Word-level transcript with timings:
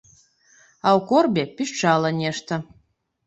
А 0.87 0.89
ў 0.93 0.99
корбе 1.11 1.43
пішчала 1.59 2.09
нешта. 2.21 2.59